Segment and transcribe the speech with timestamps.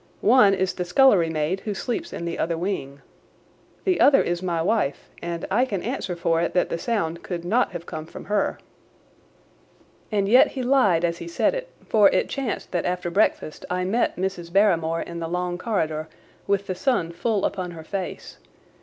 [0.25, 3.01] "One is the scullery maid, who sleeps in the other wing.
[3.83, 7.45] The other is my wife, and I can answer for it that the sound could
[7.45, 8.57] not have come from her."
[10.11, 13.83] And yet he lied as he said it, for it chanced that after breakfast I
[13.83, 14.51] met Mrs.
[14.51, 16.09] Barrymore in the long corridor
[16.47, 18.39] with the sun full upon her face.